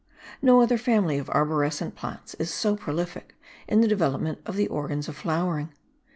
No 0.41 0.61
other 0.61 0.79
family 0.79 1.19
of 1.19 1.29
arborescent 1.29 1.93
plants 1.93 2.33
is 2.39 2.51
so 2.51 2.75
prolific 2.75 3.35
in 3.67 3.81
the 3.81 3.87
development 3.87 4.39
of 4.47 4.55
the 4.55 4.67
organs 4.67 5.07
of 5.07 5.15
flowering. 5.15 5.71